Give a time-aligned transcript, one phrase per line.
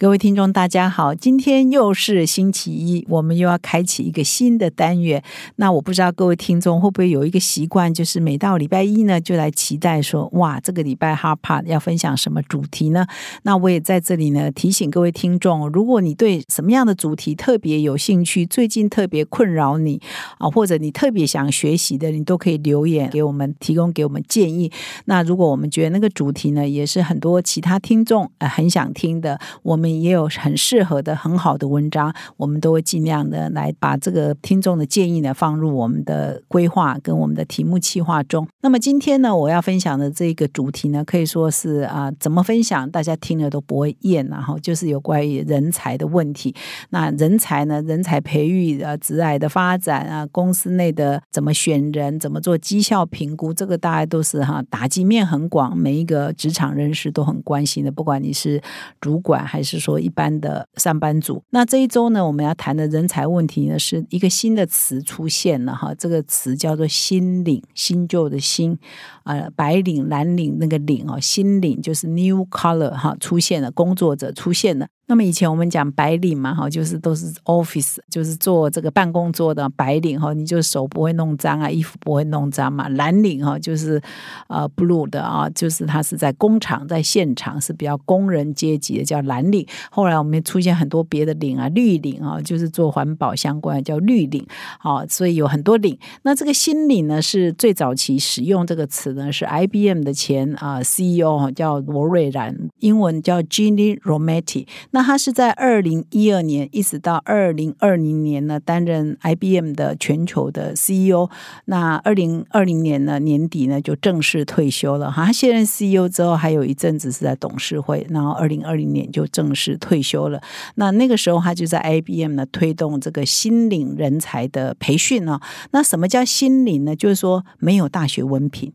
[0.00, 1.14] 各位听众，大家好！
[1.14, 5.22] 今天又是星期一，我们又要开启一个新的单元。
[5.56, 13.06] 那我不知道各位听众会不会有一个习惯，就是每到礼拜一呢，就来期待说，哇，这个礼拜哈帕要分享什么主题呢？
[13.42, 20.00] 那我也在这里呢提醒各位听众，如果你对什么样的主题特别有兴趣，最近特别困扰你
[20.38, 24.72] 啊，或者你特别想学习的，你都可以留言给我们，提供给我们建议。
[25.04, 29.89] 那如果我们觉得那个主题呢，也是很多其他听众呃很想听的，我们。
[29.98, 38.46] 也有很适合的、很好的文章，我们都会尽量的来把这个听众的建议呢放入我们的规划跟我们的题目计划中。
[38.60, 46.54] 那么今天呢，我要分享的这个主题呢，可以说是啊，怎么分享大家听了都不会厌，然后就是有关于人才的问题。
[46.90, 58.62] 那人才呢，人才培育啊，职涯的发展啊，公司内的怎么选人，怎么做绩效评估，这个大家都是哈打击面很广，每一个职场人士都很关心的，不管你是
[59.00, 59.79] 主管还是。
[59.80, 68.78] 说一般的上班族，那这一周呢，我们要谈的人才问题呢，是一个新的词出现了哈，这个词叫做“新领”，新旧的“新”，
[69.24, 74.86] 呃，白领、蓝领那个“领”哦，新领就是 new color 哈，出现了，工作者出现了。
[75.10, 82.88] 那么以前我们讲白领嘛，哈，就是都是 office，就是做这个办公桌的白领哈，你就手不会弄脏啊，衣服不会弄脏嘛。
[82.90, 84.00] 蓝领哈，就是
[84.46, 89.66] 呃 blue 的啊，就是他是在工厂在现场是比较工人阶级的，叫蓝领。
[89.90, 94.46] 后来我们出现很多别的领啊，绿领啊，就是做环保相关的叫绿领。
[94.78, 95.98] 好，所以有很多领。
[96.22, 104.68] 那这个新领呢，是最早期使用这个词呢，是 IBM 的前啊 CEO 叫罗瑞然，英文叫 Ginny Rometty。
[104.92, 111.28] 那他是在二零一二年一直到二零二零年呢，担任 IBM 的全球的 CEO。
[111.66, 115.10] 那二零二零年呢年底呢就正式退休了。
[115.10, 120.40] 哈，他卸任 CEO 之后，还有一阵子是在董事会，然后二零二零年就正式退休了。
[120.76, 125.40] 那那个时候他就在 IBM 呢推动这个新领人才的培训呢。
[125.72, 126.96] 那什么叫新领呢？
[126.96, 128.72] 就是说没有大学文凭，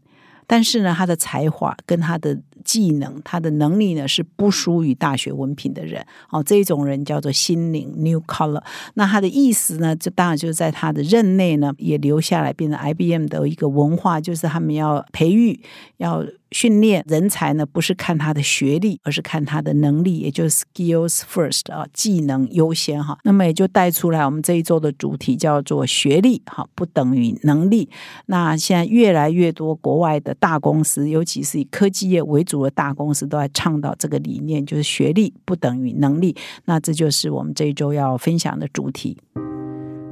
[0.47, 8.61] 但是呢他的才华跟他的技能，他的能力呢是不输于大学文凭的人哦，这种人叫做心灵 （new color）。
[8.95, 15.61] 那他的意思呢，就当然就是在他的任内呢，也留下来变成 IBM 的一个文化，就是他们要培育
[15.97, 16.25] 要。
[16.51, 23.17] 训练人才呢，不是看他的学历，而是看他的能力，也就是 skills first 啊，技能优先哈。
[23.23, 27.89] 那么也就带出来我们这一周的主题叫做学历哈，不等于能力。
[28.27, 36.35] 那现在越来越多国外的大公司，尤其是以科技业为主的大公司，都在倡导这个理念，就是学历不等于能力。
[36.65, 39.17] 那这就是我们这一周要分享的主题。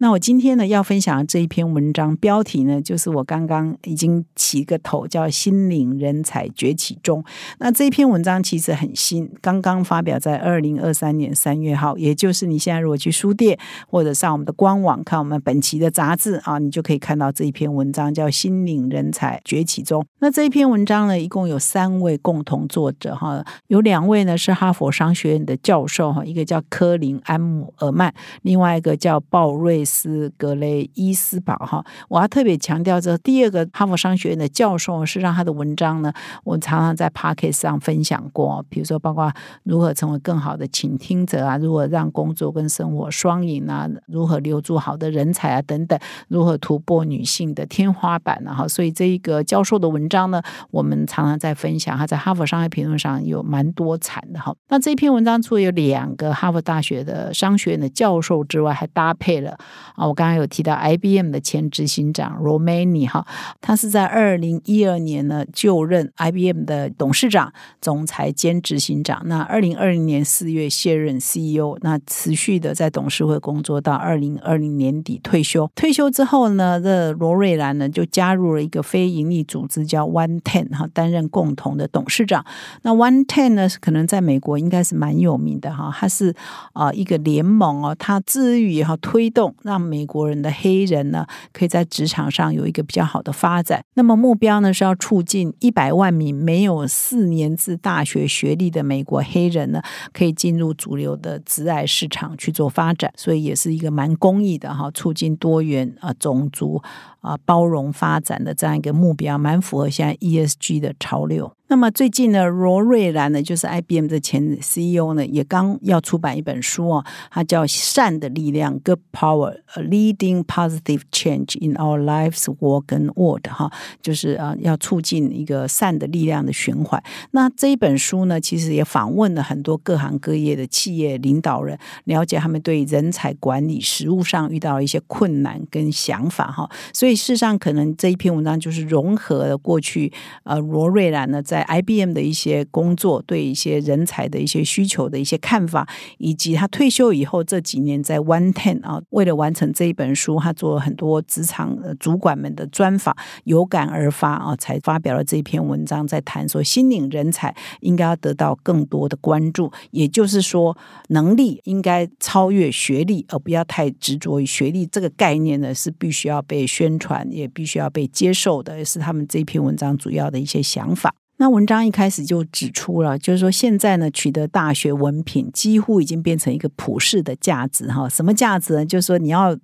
[0.00, 7.24] 那我今天呢要分享的这一篇文章标题呢，就是我刚刚已经起个头，叫“新领人才崛起中”。
[7.58, 20.06] 那这一篇文章其实很新，刚刚发表在二零二三年三月号，也就是你现在如果去书店或者上我们的官网看我们本期的杂志啊，你就可以看到这一篇文章叫“新领人才崛起中”。
[20.22, 29.84] 那这一篇文章呢，一共有三位共同作者哈，有两位呢是哈佛商学院的教授哈，一个叫科林安姆尔曼，另外一个叫鲍瑞。
[29.88, 36.12] 斯格雷伊斯堡哈，我要特别强调，这第二个哈佛商学院的教授是让他的文章呢，
[36.44, 39.32] 我常常在 p o c k e t 上分享过，比如说包括
[39.62, 45.98] 如何成为更好的倾听者啊，如何让工作跟生活双赢啊，如何留住好的人才啊等等，
[46.28, 54.54] 如何突破女性的天花板啊哈，所以这一个教授的文章呢，我们常常在分享，他在哈佛商业评论上有蛮多产的哈。
[54.68, 59.56] 那这篇文章除了有两个哈佛大学的商学院的教授之外，还搭配了。
[59.94, 63.26] 啊，我刚刚有提到 IBM 的前执行长 Romani 哈，
[63.60, 69.22] 他是在二零一二年呢就任 IBM 的董事长、总裁兼执行长。
[69.26, 75.70] 那二零二零年四月卸任 CEO，那持续的在董事会工作到二零二零年底退休。
[75.74, 82.44] 退休之后呢，这罗瑞兰呢就加入了一个非营利组织叫 One Ten 哈，担任共同的董事长。
[82.82, 86.34] 那 One Ten 呢，可能在美国应该是蛮有名的哈，它是
[86.72, 93.84] 啊一个联盟哦，它致力于哈推动，让美国人的黑人呢可以在职场上有一个比较好的发展。
[93.94, 99.82] 那么目标呢是要促进一百万名没有四年制大学学历的美国黑人呢，
[100.12, 106.82] 可以进入主流的职癌市场去做发展，所以也是一个蛮公益的哈，促进多元啊种族
[107.20, 111.52] 啊包容发展的这样一个目标，蛮符合现在 ESG 的潮流。
[111.70, 123.70] 那么最近呢，罗瑞兰呢，就是 IBM 的前 CEO 呢，也刚要出版一本书哦，它叫《善的力量》（Good Power：A Leading Positive Change in Our Lives, Work and World） 哈，
[124.00, 127.02] 就是啊，要促进一个善的力量的循环。
[127.32, 136.66] 那这一本书呢，其实也访问了很多各行各业的企业领导人，了解他们对人才管理实务上遇到一些困难跟想法哈。
[136.94, 140.10] 所以事实上，可能这一篇文章就是融合了过去
[140.44, 145.88] 呃罗瑞兰呢在 IBM 的一些工作，对一些人才的一些需求的一些看法，
[146.18, 160.76] 以及他退休以后这几年在 One Ten 啊，为了完成这一本书，他做了很多职场主管们的专访，有感而发啊，才发表了这篇文章，在谈说新领人才应该要得到更多的关注，也就是说，
[161.08, 171.14] 能力应该超越学历，而不要太执着于学历这个概念呢，是必须要被宣传，也必须要被接受的，也是他们这篇文章主要的一些想法。
[171.40, 178.08] 那文章一开始就指出了，就是说现在呢，取得大学文凭几乎已经变成一个普世的价值哈。
[178.08, 178.84] 什么价值呢？
[178.84, 179.56] 就是说你要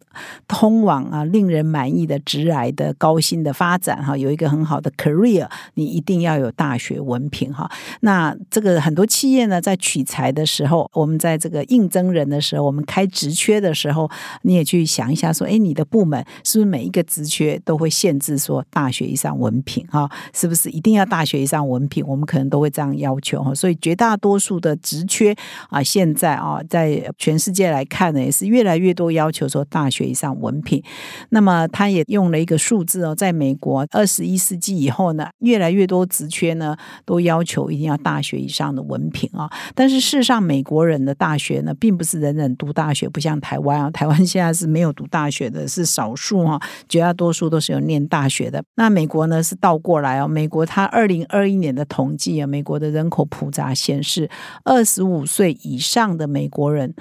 [0.47, 7.69] 通往啊令人满意的职来的高薪的发展哈，有一个很好的 career，你一定要有大学文凭哈。
[8.03, 14.09] 那这个很多企业呢，在取材的时候，我们在这个应征人的时候，我们开职缺的时候，
[14.43, 20.09] 你也去想一下，说，哎，你的部门是不是每一个职缺都会限制说大学以上文凭哈？
[20.33, 21.64] 是不是一定要大学以上？
[21.67, 25.35] 文凭，我们可能都会这样要求哈，所以绝大多数的职缺
[25.69, 30.83] 啊，现在啊，在全世界来看呢，也是越来越多要求说大学以上文凭。
[31.31, 39.51] 那么他也用了一个数字哦，在美国二十一世纪以后呢，越来越多职缺呢都要求一定要大学以上的文凭啊。
[39.75, 48.63] 但是事实上，美国人的大学呢，并不是人人读大学，不像台湾啊， 台湾现在是没有读大学的，是少数哈，绝大多数都是有念大学的。
[48.75, 51.54] 那美国呢是倒过来哦，美国它二零二一。
[51.55, 54.29] 一年的统计啊，美国的人口普查显示，
[54.65, 56.93] 二十五岁以上的美国人。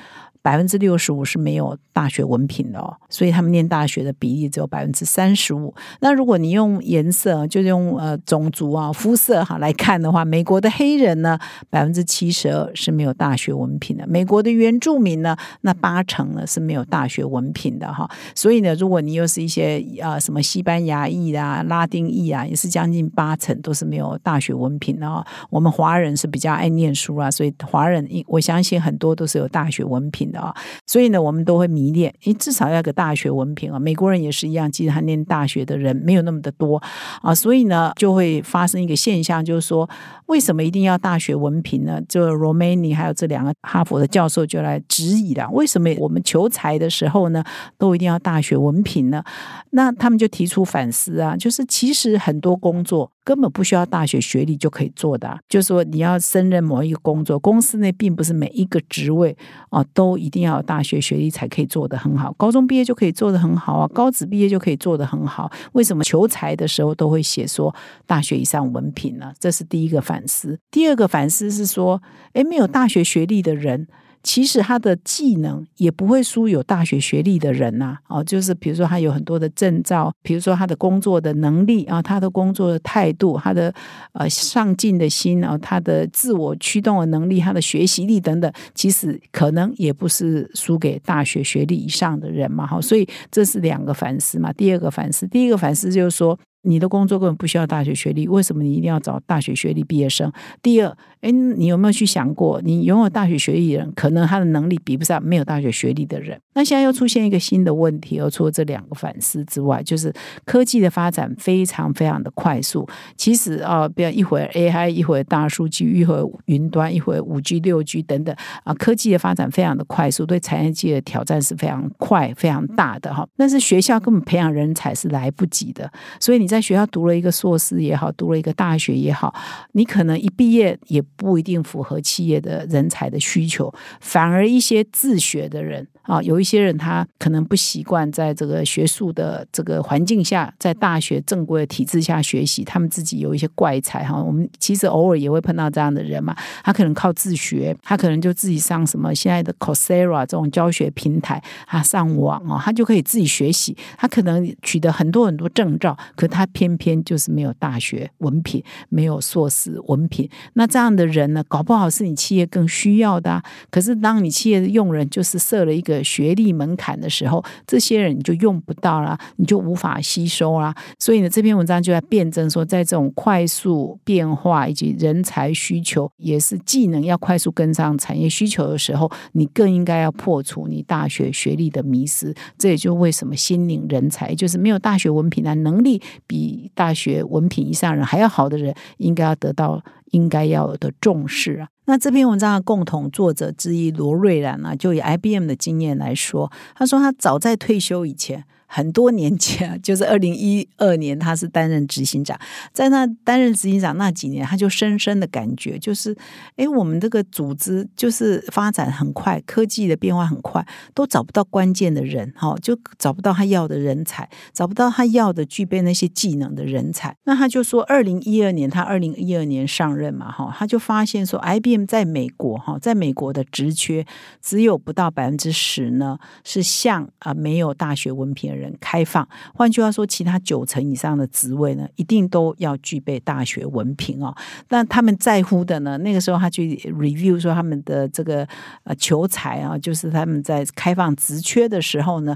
[0.44, 5.74] 百分之六十五是没有大学文凭的哦，所以他们念大学的比例只有百分之三十五。
[6.02, 18.10] 那如果你用颜色，就用呃种族啊肤色哈来看的话，美国的黑人呢，百分之七十二是没有大学文凭的；美国的原住民呢，那八成呢是没有大学文凭的哈。
[18.36, 25.26] 所以呢，如果你又是一些啊什么西班牙裔啊、拉丁裔啊，也是将近八成都是没有大学文凭的哦。
[25.50, 30.33] 我们华人是比较爱念书啊，所以华人我相信很多都是有大学文凭。
[30.40, 30.54] 啊，
[30.86, 33.80] 所以呢，我们都会迷恋，你至少要个大学文凭啊。
[33.80, 36.82] 美国人也是一样，其实他念大学的人没有那么的多
[37.22, 39.90] 啊，所以呢，就会发生一个现象，就是说，
[40.26, 42.02] 为什么一定要大学文凭呢？
[42.08, 47.44] 就 Romani 还有这两个哈佛的教授就来质疑了，为什么我们求财的时候呢，
[47.78, 49.24] 都一定要大学文凭呢？
[49.72, 53.13] 那他们就提出反思啊，就是其实很多工作。
[53.24, 59.36] 根本不需要大学学历就可以做的，就是说你要胜任某一个工作，公司内并不是每一个职位
[59.70, 65.52] 啊都一定要有大学学历才可以做得很好，高中毕业就可以做得很好啊，高职毕业就可以做得很好。
[65.74, 67.74] 为什么求财的时候都会写说
[68.06, 69.34] 大学以上文凭呢？
[69.40, 70.60] 这是第一个反思。
[70.70, 72.02] 第二个反思是说，
[72.34, 73.88] 诶，没有大学学历的人。
[74.24, 83.74] 其实他的技能也不会输有大学学历的人呐，哦，就是比如说他有很多的证照，比如说他的工作的能力啊，他的工作的态度，他的
[84.14, 94.54] 呃上进的心啊，他的自我驱动的能力，他的学习力等等，其实可能也不是输给大学学历以上的人嘛，哈，所以这是两个反思嘛。
[94.54, 96.40] 第二个反思，第一个反思就是说。
[96.64, 100.32] 你的工作根本不需要大学学历，为什么你一定要找大学学历毕业生？
[100.62, 106.40] 第二，哎，你有没有去想过，你拥有大学学历的人，可能他的能力比不上没有大学学历的人？
[106.56, 110.14] 那现在又出现一个新的问题，而除了这两个反思之外，就是
[110.46, 112.88] 科技的发展非常非常的快速。
[113.18, 123.28] 其实啊，不要一会儿 AI，一会儿大数据，一会儿云端，一会儿五 G、六 G 等等啊，科技的发展非常的快速，对产业界的挑战是非常快、非常大的哈。
[123.36, 125.92] 但是学校根本培养人才是来不及的，
[126.22, 126.53] 所以你。
[126.54, 129.34] 在学校读了一个硕士也好，读了一个大学也好，
[129.72, 135.88] 你可能一毕业也不一定符合企业的人才的需求，反而一些自学的人。
[136.04, 144.22] 啊，有一些人他可能不习惯在这个学术的这个环境下，在大学正规的体制下学习，他们自己有一些怪才哈。
[144.22, 153.74] 我们其实偶尔也会碰到这样的人嘛，他可能靠自学，他可能就自己上什么现在的 c o s e r a 这种教学平台，他上网哦，他就可以自己学习。
[153.98, 160.30] 他可能取得很多很多证照，可他他偏偏就是没有大学文凭，没有硕士文凭。
[160.54, 163.42] 那这样的人呢，搞不好是你企业更需要的。
[163.72, 166.04] 可是当你企业的用人就是设了一个。
[166.04, 170.76] 学历门槛的时候，这些人你就用不到了，你就无法吸收啦。
[171.00, 182.34] 所以呢，这篇文章就在辩证说，在这种快速变化以及人才需求，也是技能要快速跟上产业需求的时候，你更应该要破除你大学学历的迷失。
[182.58, 186.02] 这也就为什么新领人才，就是没有大学文凭的能力
[186.34, 191.68] 比大学文凭以上人还要好的人，应该要得到应该要有的重视啊。
[191.86, 198.44] 那这篇文章的共同作者之一罗瑞兰呢，就以 IBM 的经验来说，他说他早在退休以前。
[198.74, 202.36] 很多年前， 就是二零一二年，他是担任执行长。
[202.72, 206.18] 在那担任执行长那几年，他就深深的感觉，就是，
[206.56, 210.66] 哎，我们这个组织就是发展很快，科技的变化很快，
[210.96, 217.16] 都找不到关键的人，哈，就找不到他要的人才，找不到他要的具备那些技能的人才。
[217.26, 224.04] 那他就说，二零一二年，他二零一二年上任嘛，哈，他就发现说，IBM 在美国，哈，在美国的职缺
[224.42, 228.63] 只有不到百分之十呢，是向啊没有大学文凭的人。
[228.64, 234.36] 人开放，换句话说，其他九成以上的职位呢，一定都要具备大学文凭哦。
[234.70, 235.98] 那他们在乎的呢？
[236.00, 238.48] 那个时候他去 review 说他们的这个
[238.86, 242.36] 呃求才啊，就是他们在开放职缺的时候呢。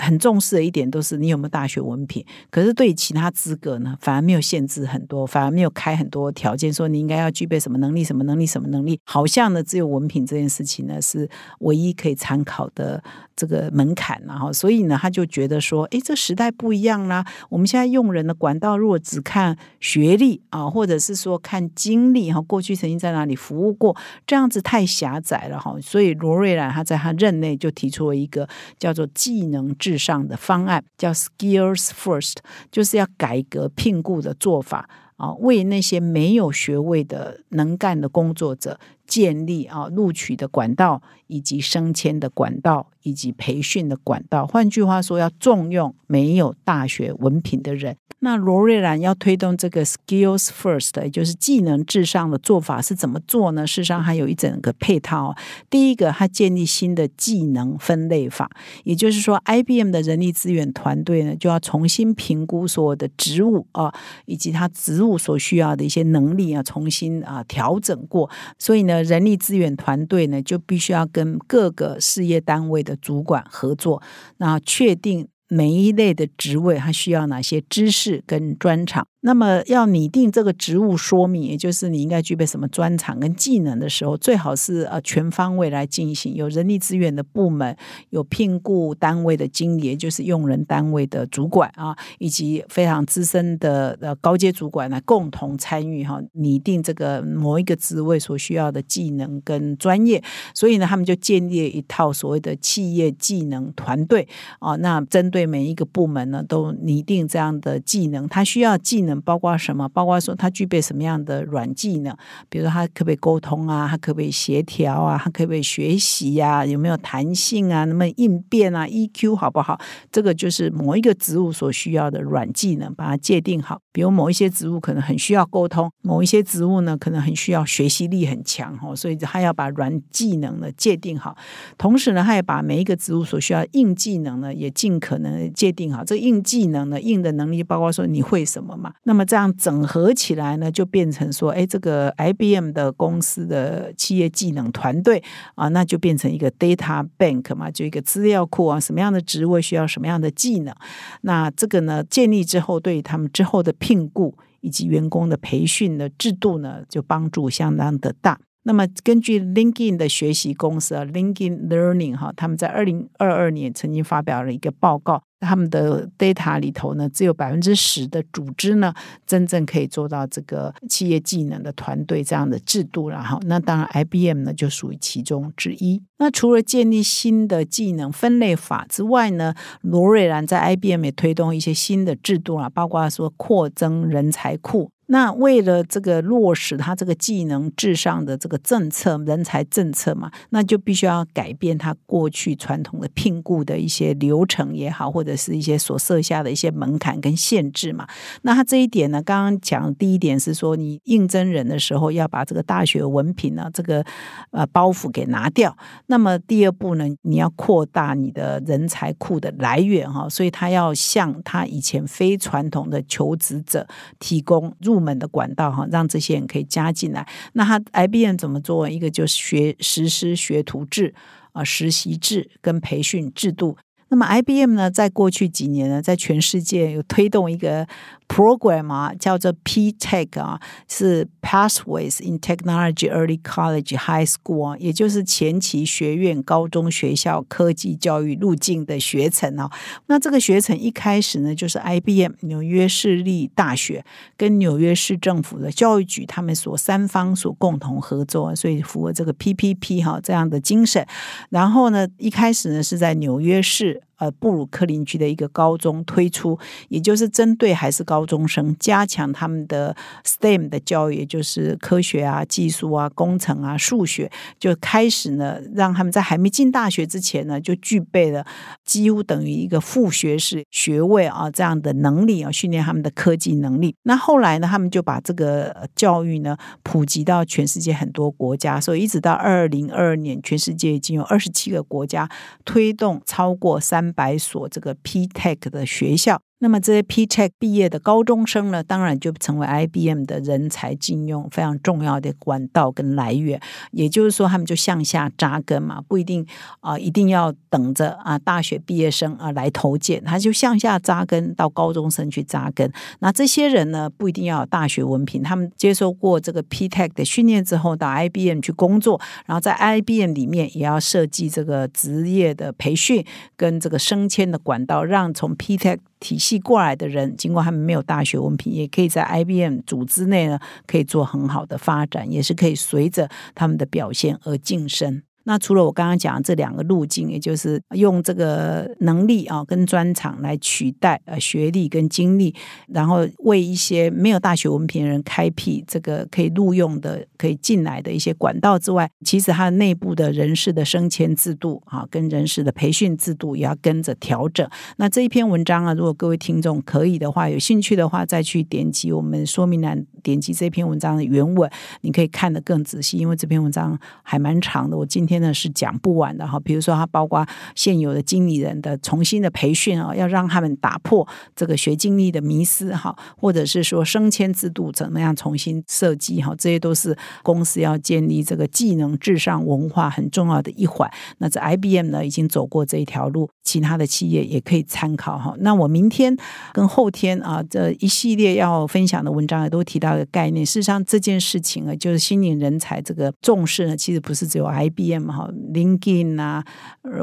[0.00, 11.28] 很重视的一点都是你有没有大学文凭，可是对其他资格呢，反而没有限制很多，反而没有开很多条件，说你应该要具备什么能力、什么能力、什么能力，好像呢只有文凭这件事情呢是
[11.60, 13.02] 唯一可以参考的
[13.36, 23.94] 这个门槛，然后所以呢他就觉得说，哎，这时代不一样啦，我们现在用人的管道如果只看学历啊，或者是说看经历哈，过去曾经在哪里服务过，
[24.26, 29.89] 这样子太狭窄了哈，所以罗瑞兰他在他任内就提出了一个叫做技能制。
[29.98, 32.36] 上的方案叫 Skills First，
[32.70, 38.78] 就是要改革聘雇的做法啊，为那些没有学位的能干的工作者
[39.10, 44.46] 建立啊录取的管道，以及升迁的管道，以及培训的管道。
[44.46, 47.96] 换句话说，要重用没有大学文凭的人。
[48.22, 53.66] 那罗瑞兰要推动这个 skills first，也就是技能至上的做法是怎么做呢？
[53.66, 55.34] 事实上，还有一整个配套。
[55.70, 58.50] 第一个，他建立新的技能分类法，
[58.84, 63.90] 也就是说，IBM 的人力资源团队呢，就要重新评估所有的职务啊，
[64.26, 68.28] 以及他职务所需要的一些能力啊，重新啊调整过。
[68.58, 74.02] 所以呢，人力资源团队呢，就必须要跟各个事业单位的主管合作，
[74.38, 75.28] 那确定。
[75.52, 79.08] 每一类的职位，它需要哪些知识跟专长？
[79.22, 87.76] 那么要拟定这个职务说明，也就是你应该具备什么专长跟技能的时候，最好是呃全方位来进行，有人力资源的部门，
[88.08, 100.24] 有聘雇单位的经理，也就是用人单位的主管啊，以及非常资深的呃高阶主管来共同参与哈，拟定这个某一个职位所需要的技能跟专业。
[100.54, 104.26] 所以呢，他们就建立一套所谓的企业技能团队
[104.60, 109.09] 啊，那针对每一个部门呢，都拟定这样的技能，他需要技能。
[109.22, 109.88] 包括什么？
[109.88, 112.14] 包括说他具备什么样的软技能？
[112.48, 113.86] 比如说他可不可以沟通啊？
[113.88, 115.16] 他可不可以协调啊？
[115.22, 116.66] 他可不可以学习呀？
[116.66, 117.84] 有没有弹性啊？
[117.86, 119.80] 能不能应变啊？EQ 好不好？
[120.12, 123.80] 这个就是某一个职务所需要的软技能，把它界定好。
[123.92, 131.36] 比如某一些职务可能很需要沟通，某一些职务呢可能很需要学习力很强哦，所以他要把软技能呢界定好。
[131.78, 136.04] 同时呢，他也把每一个职务所需要硬技能呢也尽可能界定好。
[136.04, 138.92] 这硬技能呢，硬的能力包括说你会什么嘛？
[139.04, 145.22] 那么这样整合起来呢，就变成说，哎，这个 IBM 的公司的企业技能团队
[145.54, 150.74] 啊，那就变成一个 data bank 嘛，就一个资料库啊，什么样的职位需要什么样的技能，
[151.22, 158.38] 那这个呢建立之后，对于他们之后的聘雇以及员工的培训的制度呢，就帮助相当的大。
[158.62, 168.92] 那么，根据 LinkedIn 的学习公司，LinkedIn Learning 哈，他们在二零二二年曾经发表了一个报告，他们的 data 里头呢，只有百分之十的组织呢，
[169.26, 176.02] 真正可以做到这个企业技能的团队这样的制度，然后，那当然 IBM 呢就属于其中之一。
[176.18, 184.90] 那除了建立新的技能分类法之外呢，罗瑞兰在 IBM 也推动一些新的制度啊，包括说扩增人才库。
[185.12, 198.06] 那为了这个落实他这个技能至上的这个政策、人才政策嘛，那就必须要改变他过去传统的聘雇的一些流程也好，或者是一些所设下的一些门槛跟限制嘛。
[198.42, 204.04] 那他这一点呢，刚刚讲第一点是说，你应征人的时候要把这个大学文凭呢，这个
[204.52, 205.76] 呃包袱给拿掉。
[206.06, 213.84] 那么第二步呢，你要扩大你的人才库的来源哈，所以他要向他以前非传统的求职者
[214.20, 214.99] 提供入。
[215.00, 217.26] 门的管道哈，让这些人可以加进来。
[217.54, 218.88] 那他 IBM 怎么做？
[218.88, 221.14] 一个就是学实施学徒制
[221.52, 223.76] 啊，实习制跟培训制度。
[224.08, 227.86] 那么 IBM 呢，在过去几年呢，在全世界有推动一个。
[228.32, 239.68] Program 啊，叫做 P-Tech 啊，是 Pathways in Technology Early College High School 啊，也就是前期学院高中学校科技教育路径的学程啊。
[240.06, 244.04] 那这个学程一开始呢，就是 IBM 纽约市立大学
[244.36, 251.04] 跟纽约市政府的教育局他们所三方所共同合作，所以符合这个 PPP 哈这样的精神。
[251.48, 254.02] 然后呢，一开始呢是在纽约市。
[254.20, 256.58] 呃，布鲁克林区的一个高中推出，
[256.90, 259.96] 也就是针对还是高中生，加强他们的
[260.26, 268.44] STEM 的教育，也就是科学啊、技术啊、工程啊、数学，就开始呢，让他们在还没进大学之前呢，就具备了
[268.84, 273.96] 几乎等于一个副学士学位啊这样的能力啊，训练他们的科技能力。
[274.02, 282.28] 那后来呢，他们就把这个教育呢普及到全世界很多国家，所以一直到二零二二年，全世界已经有二十七个国家
[282.66, 284.09] 推动超过三。
[284.12, 286.40] 百所这个 P Tech 的学校。
[286.60, 293.58] 那么这些 P Tech 毕业的高中生呢，当然就成为 IBM 的人才禁用非常重要的管道跟来源。
[293.92, 296.46] 也就是说，他们就向下扎根嘛，不一定
[296.80, 302.92] 啊，一定要等着啊大学毕业生啊来投件，他就向下扎根到高中生去扎根。
[303.20, 313.24] 那这些人呢，不一定要有大学文凭，他们接受过这个 P Tech 的训练之后，到 IBM 去工作，然后在 IBM 里面也要设计这个职业的培训
[313.56, 315.98] 跟这个升迁的管道，让从 P Tech。
[316.20, 325.22] 体系过来的人，尽管他们没有大学文凭，也可以在 IBM 组织内呢，可以做很好的发展，也是可以随着他们的表现而晋升。
[325.50, 332.54] 那除了我刚刚讲的这两个路径，也就是用这个能力啊跟专长来取代呃学历跟经历，
[332.86, 344.64] 然后为一些没有大学文凭的人开辟这个可以录用的、可以进来的一些管道之外，其实它内部的人事的升迁制度啊，跟人事的培训制度也要跟着调整。
[344.98, 351.68] 那这一篇文章啊，如果各位听众可以的话，有兴趣的话，再去点击我们说明栏，点击这篇文章的原文，
[352.02, 354.96] 你可以看得更仔细，因为这篇文章还蛮长的。
[354.96, 361.26] 我今天呢是讲不完的哈，比如说它包括现有的经理人的重新的培训啊，要让他们打破
[361.56, 371.10] 这个学经历的迷思哈，或者是说升迁制度怎么样重新设计哈，这些都是公司要建立这个技能至上文化很重要的一环。
[371.38, 375.54] 那这 IBM 呢已经走过这一条路，其他的企业也可以参考哈。
[375.58, 376.36] 那我明天
[376.72, 385.48] 跟后天啊这一系列要分享的文章也都提到一个概念，事实上这件事情啊，就是新领人才这个重视呢，其实不是只有 IBM 哈。
[385.72, 386.64] LinkedIn 啊，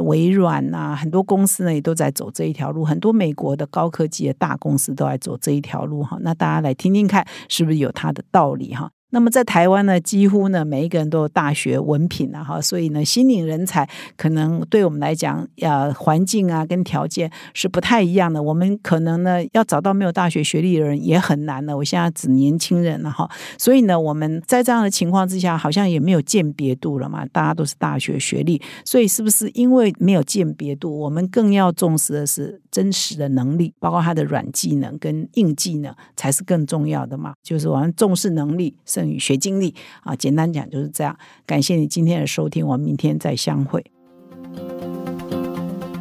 [0.03, 6.17] 微软啊，很多公司呢也都在走这一条路，很多美国的高科技的大公司都在走这一条路哈。
[6.21, 8.91] 那大家来听听看，是不是有它的道理哈？
[9.09, 18.43] 那么在台湾呢，几乎呢每一个人都有大学文凭了哈，所以呢，新领人才可能对我们来讲，呃，环境啊跟条件是不太一样的。
[18.43, 21.77] 我们可能呢要找到没有大学学历的人也很难了。
[21.77, 37.33] 我现在指年轻人了哈，所以呢，我们在这样的情况之下，好像也没有鉴别度了嘛，大家都是大学学历，所以是不是因为没有鉴别度，我们更要重视的是真实的能力，包括他的软技能跟硬技能才是更重要的嘛？
[37.41, 38.75] 就是我们重视能力。
[38.97, 41.15] 剩余学经历啊，简单讲就是这样。
[41.45, 43.85] 感谢你今天的收听，我们明天再相会。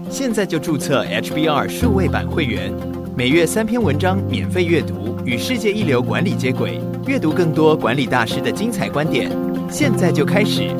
[0.09, 2.73] 现在就注册 HBR 数位版会员，
[3.15, 9.31] 每月三篇文章免费阅读，与世界一流管理接轨，阅读更多管理大师的精彩观点。
[9.71, 10.75] 现在就开始，